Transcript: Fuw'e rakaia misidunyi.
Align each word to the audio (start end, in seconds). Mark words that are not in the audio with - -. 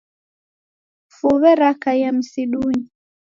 Fuw'e 1.15 1.51
rakaia 1.59 2.09
misidunyi. 2.17 2.83